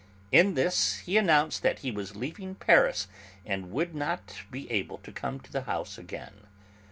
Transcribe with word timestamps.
In 0.31 0.55
this 0.55 0.97
he 1.05 1.15
announced 1.15 1.61
that 1.61 1.79
he 1.85 1.91
was 1.91 2.15
leaving 2.15 2.55
Paris 2.55 3.07
and 3.45 3.69
would 3.69 3.93
not 3.93 4.41
be 4.49 4.67
able 4.71 4.97
to 4.97 5.11
come 5.11 5.39
to 5.41 5.51
the 5.51 5.61
house 5.69 5.99
again. 5.99 6.47